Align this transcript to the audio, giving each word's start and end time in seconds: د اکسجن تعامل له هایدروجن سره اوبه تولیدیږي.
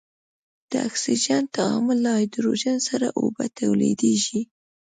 د 0.71 0.73
اکسجن 0.87 1.43
تعامل 1.55 1.97
له 2.05 2.11
هایدروجن 2.17 2.77
سره 2.89 3.07
اوبه 3.19 3.45
تولیدیږي. 3.59 4.41